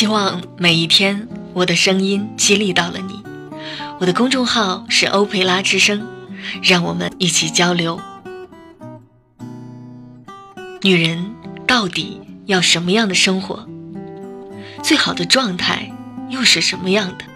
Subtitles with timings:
[0.00, 3.22] 希望每一天我的声音激励到了你。
[3.98, 6.08] 我的公众号是欧佩拉之声，
[6.62, 8.00] 让我们一起交流。
[10.80, 11.34] 女人
[11.66, 13.68] 到底要什么样的生活？
[14.82, 15.92] 最好的状态
[16.30, 17.26] 又是什么样的？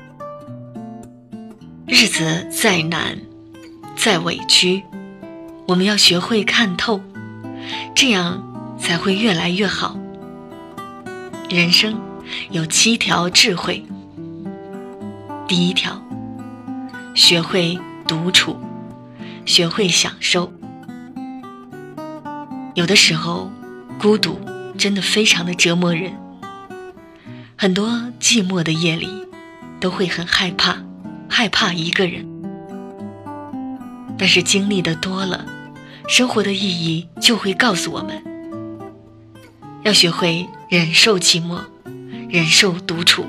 [1.86, 3.18] 日子再难，
[3.94, 4.82] 再委屈，
[5.66, 7.02] 我们要学会看透，
[7.94, 8.42] 这样
[8.80, 9.98] 才会越来越好。
[11.50, 12.00] 人生
[12.50, 13.84] 有七条智慧。
[15.46, 16.02] 第一条，
[17.14, 18.56] 学会独处，
[19.44, 20.52] 学会享受。
[22.74, 23.50] 有的时候，
[23.98, 24.40] 孤独
[24.76, 26.12] 真的非常的折磨人。
[27.56, 29.08] 很多寂寞的夜里，
[29.80, 30.78] 都会很害怕，
[31.28, 32.26] 害怕一个人。
[34.18, 35.44] 但是经历的多了，
[36.08, 38.22] 生活的意义就会告诉我们，
[39.84, 41.60] 要学会忍受寂寞，
[42.34, 43.24] 忍受独处。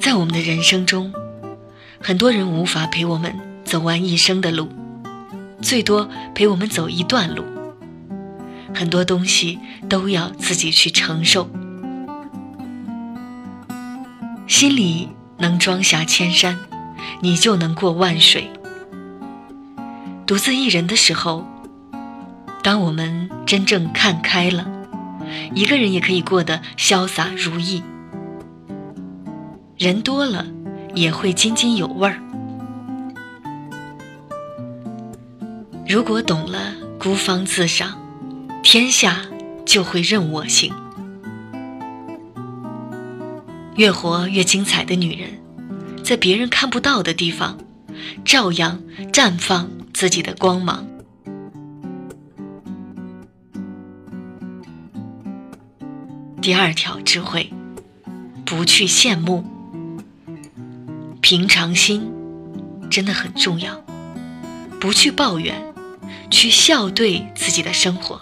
[0.00, 1.12] 在我们的人生中，
[2.00, 3.32] 很多人无法陪我们
[3.64, 4.68] 走完一生的路。
[5.62, 7.44] 最多陪我们走一段路，
[8.74, 11.48] 很多东西都要自己去承受。
[14.48, 16.58] 心里能装下千山，
[17.20, 18.50] 你就能过万水。
[20.26, 21.46] 独自一人的时候，
[22.64, 24.66] 当我们真正看开了，
[25.54, 27.82] 一个人也可以过得潇洒如意。
[29.78, 30.46] 人多了，
[30.94, 32.20] 也会津津有味儿。
[35.88, 37.98] 如果懂了孤芳自赏，
[38.62, 39.22] 天下
[39.64, 40.72] 就会任我行。
[43.76, 45.30] 越活越精彩的女人，
[46.04, 47.56] 在别人看不到的地方，
[48.24, 50.86] 照样绽放自己的光芒。
[56.42, 57.52] 第二条智慧：
[58.46, 59.44] 不去羡慕，
[61.20, 62.10] 平常心
[62.90, 63.84] 真的很重要。
[64.80, 65.70] 不去抱怨。
[66.30, 68.20] 去笑对自己的生活，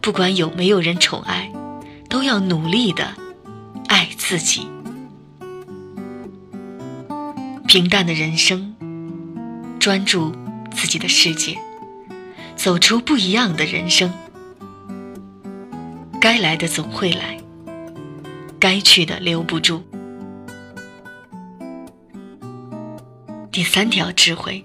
[0.00, 1.50] 不管有没有人宠爱，
[2.08, 3.14] 都要努力的
[3.88, 4.68] 爱自己。
[7.66, 8.76] 平淡的人生，
[9.80, 10.32] 专注
[10.72, 11.58] 自己的世界，
[12.54, 14.12] 走出不一样的人生。
[16.20, 17.38] 该来的总会来，
[18.58, 19.82] 该去的留不住。
[23.50, 24.62] 第三条智慧。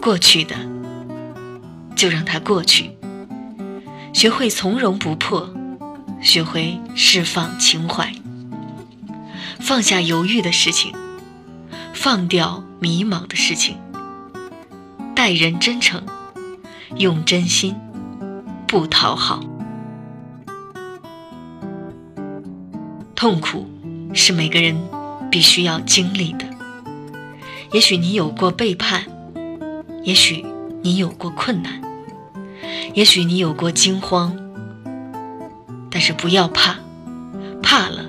[0.00, 0.54] 过去的，
[1.96, 2.92] 就让它过去。
[4.12, 5.52] 学会从容不迫，
[6.22, 8.14] 学会释放情怀，
[9.58, 10.94] 放下犹豫的事情，
[11.92, 13.76] 放掉迷茫的事情。
[15.16, 16.00] 待人真诚，
[16.96, 17.74] 用真心，
[18.68, 19.42] 不讨好。
[23.20, 23.68] 痛苦
[24.14, 24.74] 是每个人
[25.30, 26.46] 必须要经历的。
[27.70, 29.04] 也许你有过背叛。
[30.02, 30.42] 也许
[30.82, 31.82] 你有过困难，
[32.94, 34.34] 也许你有过惊慌，
[35.90, 36.76] 但是不要怕，
[37.62, 38.06] 怕了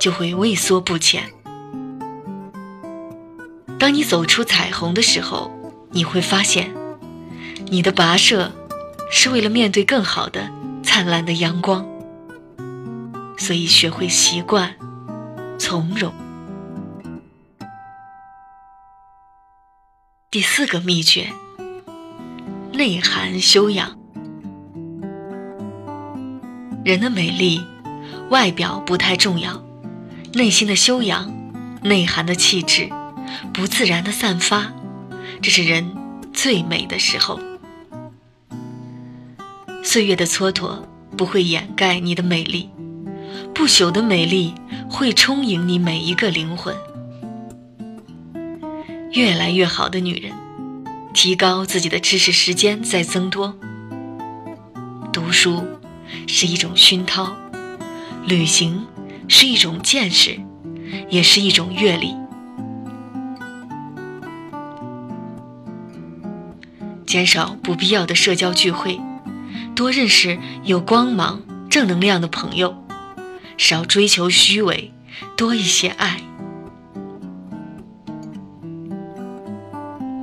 [0.00, 1.22] 就会畏缩不前。
[3.78, 5.52] 当你走出彩虹的时候，
[5.92, 6.74] 你会发现，
[7.70, 8.50] 你的跋涉
[9.08, 10.50] 是为了面对更好的
[10.82, 11.86] 灿烂的阳光。
[13.48, 14.74] 所以，学会习惯
[15.58, 16.12] 从容。
[20.30, 21.32] 第四个秘诀：
[22.74, 23.98] 内涵修养。
[26.84, 27.64] 人的美丽，
[28.28, 29.64] 外表不太重要，
[30.34, 31.32] 内心的修养、
[31.82, 32.90] 内涵的气质、
[33.54, 34.74] 不自然的散发，
[35.40, 35.96] 这是人
[36.34, 37.40] 最美的时候。
[39.82, 40.82] 岁月的蹉跎
[41.16, 42.68] 不会掩盖你的美丽，
[43.58, 44.54] 不朽的美丽
[44.88, 46.76] 会充盈你每一个灵魂。
[49.10, 50.32] 越来越好的女人，
[51.12, 53.58] 提高自己的知识时间在增多。
[55.12, 55.66] 读书
[56.28, 57.36] 是一种熏陶，
[58.24, 58.86] 旅行
[59.26, 60.38] 是一种见识，
[61.08, 62.14] 也是一种阅历。
[67.04, 69.00] 减少不必要的社交聚会，
[69.74, 72.84] 多认识有光芒、正能量的朋友，
[73.58, 74.92] 少追求虚伪，
[75.36, 76.20] 多一些爱。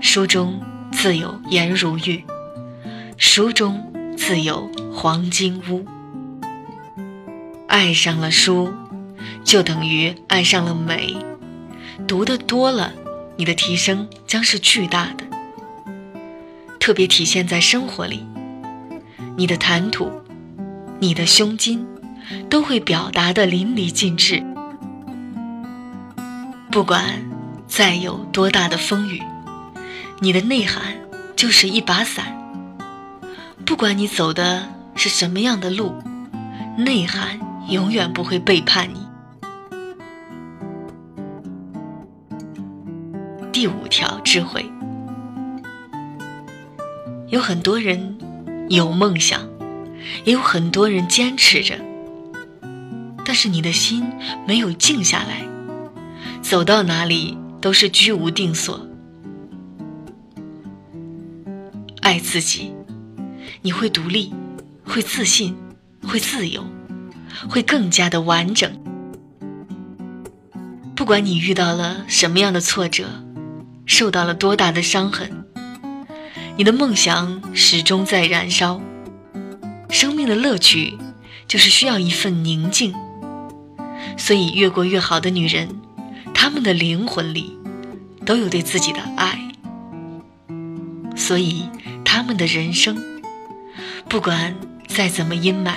[0.02, 0.62] 书中
[0.94, 2.24] 自有颜如玉，
[3.18, 5.86] 书中自有黄金屋。
[7.68, 8.74] 爱上了书，
[9.44, 11.18] 就等于爱上了美。
[12.08, 12.94] 读的多了，
[13.36, 15.26] 你的提升将是巨大的。
[16.80, 18.26] 特别体现在生活里，
[19.36, 20.10] 你的谈吐，
[21.00, 21.86] 你的胸襟，
[22.50, 24.44] 都会表达的淋漓尽致。
[26.72, 27.04] 不管
[27.68, 29.22] 再有多大的风雨，
[30.20, 30.96] 你的内涵
[31.36, 32.36] 就是一把伞。
[33.66, 35.96] 不管你走的是什么样的路，
[36.78, 37.40] 内涵
[37.70, 39.06] 永远不会背叛你。
[43.52, 44.70] 第五条智慧，
[47.30, 48.18] 有很多人
[48.70, 49.42] 有梦想，
[50.26, 51.80] 也有很多人坚持着，
[53.36, 54.04] 是你的心
[54.48, 55.48] 没有静下来，
[56.42, 58.88] 走到哪里都是居无定所。
[62.02, 62.74] 爱自己，
[63.62, 64.34] 你会独立，
[64.84, 65.56] 会自信，
[66.08, 66.64] 会自由，
[67.48, 68.72] 会更加的完整。
[70.96, 73.06] 不管你遇到了什么样的挫折。
[73.88, 75.46] 受到了多大的伤痕？
[76.58, 78.82] 你的梦想始终在燃烧。
[79.92, 80.98] 生命的乐趣
[81.48, 82.96] 就是需要一份宁静。
[84.18, 85.70] 所以，越过越好的女人，
[86.34, 87.58] 她们的灵魂里
[88.26, 89.40] 都有对自己的爱。
[91.16, 91.70] 所以，
[92.04, 92.98] 她们的人生，
[94.08, 94.56] 不管
[94.88, 95.74] 再怎么阴霾，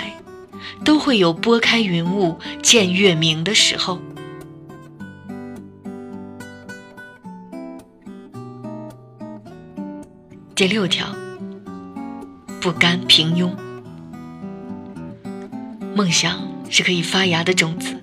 [0.83, 3.99] 都会有拨开云雾见月明的时候。
[10.55, 11.07] 第六条，
[12.59, 13.49] 不甘平庸。
[15.95, 16.39] 梦想
[16.69, 17.99] 是可以发芽的种子，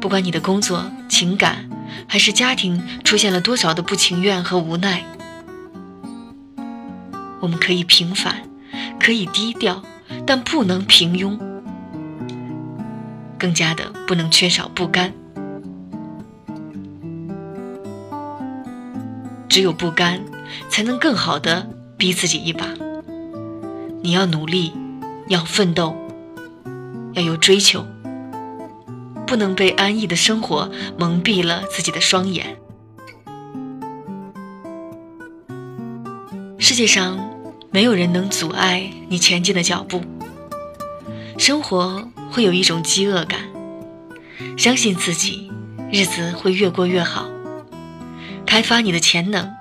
[0.00, 1.68] 不管你的工作、情感
[2.06, 5.04] 还是家庭出现了多少的不情愿和无奈，
[7.40, 8.42] 我们可以平凡，
[9.00, 9.82] 可以低调，
[10.26, 11.38] 但不能平庸，
[13.38, 15.12] 更加的不能缺少不甘。
[19.48, 20.20] 只有不甘。
[20.68, 22.66] 才能更好的逼自己一把。
[24.00, 24.72] 你要努力，
[25.28, 25.96] 要奋斗，
[27.14, 27.84] 要有追求，
[29.26, 32.56] 不能被安逸的生活蒙蔽了自己的双眼。
[36.58, 37.18] 世界上
[37.70, 40.02] 没有人能阻碍你前进的脚步。
[41.38, 43.40] 生活会有一种饥饿感，
[44.56, 45.50] 相信自己，
[45.92, 47.28] 日子会越过越好。
[48.46, 49.54] 开发你的潜能。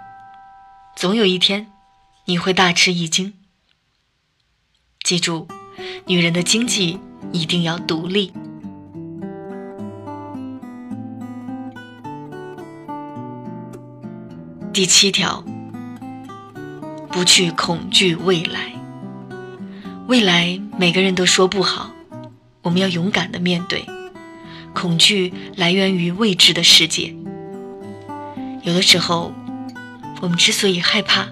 [0.96, 1.68] 总有一天，
[2.26, 3.34] 你会大吃一惊。
[5.04, 5.48] 记住，
[6.06, 7.00] 女人的经济
[7.34, 8.32] 一定要独立。
[14.76, 15.42] 第七条，
[17.10, 18.74] 不去恐惧未来。
[20.06, 21.94] 未来每个人都说不好，
[22.62, 23.86] 我们要勇敢的面对。
[24.74, 27.16] 恐惧来源于未知的世界，
[28.64, 29.32] 有的时候。
[30.22, 31.28] 我们之所以害怕，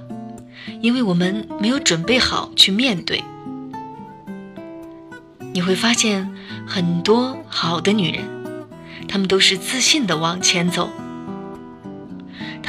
[0.80, 3.22] 因为我们没有准备好去面对。
[5.54, 6.34] 你会发现，
[6.66, 8.24] 很多好的女人，
[9.10, 10.90] 她们都是自信的往前走。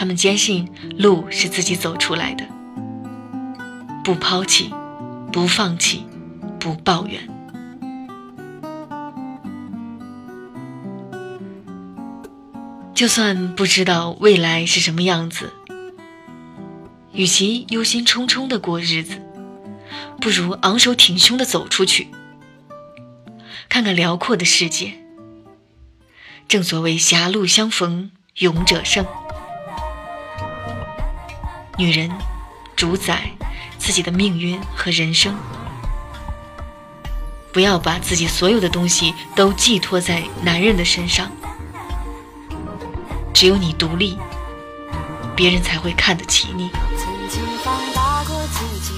[0.05, 2.47] 他们坚信路是自己走出来的，
[4.05, 4.71] 不抛弃，
[5.33, 6.05] 不放弃，
[6.61, 7.27] 不抱怨。
[12.93, 15.51] 就算不知道未来是什么样子。
[17.15, 19.23] 与其忧心忡忡的过日子，
[20.21, 22.09] 不如昂首挺胸的走出去，
[23.71, 24.93] 看看辽阔的世界。
[26.47, 29.07] 正所谓狭路相逢勇者胜，
[31.77, 32.09] 女人
[32.77, 33.31] 主宰
[33.79, 35.37] 自己的命运和人生，
[37.53, 41.31] 不要把自己所有的东西都寄托在男人的身上。
[43.33, 44.17] 只有你独立，
[45.35, 46.71] 别人才会看得起你。
[46.97, 48.95] 曾经放大过自己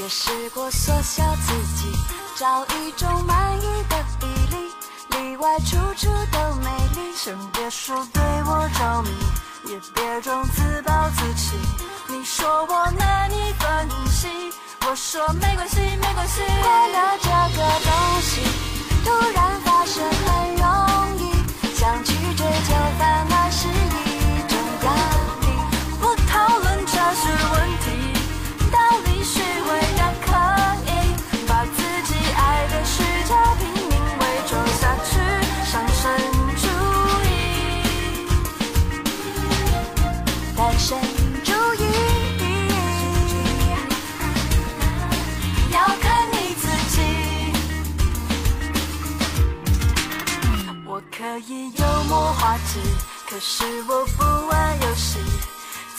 [0.00, 1.92] 也试过缩小自己，
[2.38, 4.26] 找一种满意的比
[4.56, 7.14] 例，里外处处都美丽。
[7.14, 9.10] 先别说对我着迷，
[9.70, 11.56] 也别装自暴自弃。
[12.44, 14.28] 说我难以分析，
[14.86, 16.42] 我说没关系，没关系。
[53.28, 55.18] 可是我不玩游戏，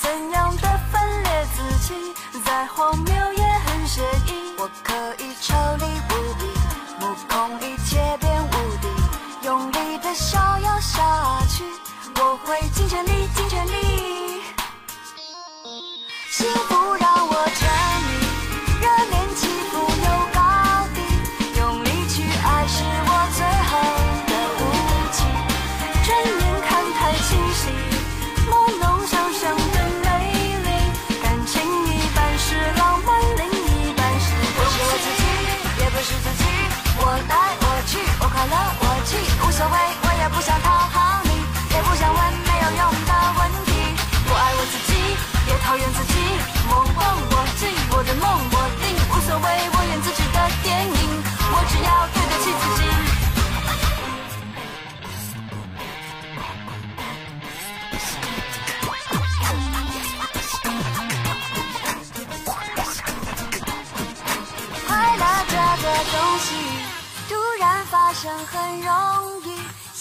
[0.02, 2.14] 怎样的分裂自己，
[2.46, 4.56] 再荒谬也很写意。
[4.58, 6.46] 我可以抽离无比，
[7.00, 8.25] 目空一切。
[39.56, 41.30] 无所谓，我也不想讨好你，
[41.74, 43.72] 也不想问没有用的问题。
[44.28, 45.16] 我爱我自己，
[45.48, 46.15] 也讨厌自己。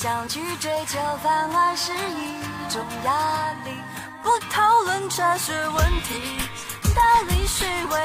[0.04, 3.70] 想去追求反而是一种压力。
[4.22, 6.38] 不讨论哲学问题，
[6.94, 8.03] 道理虚伪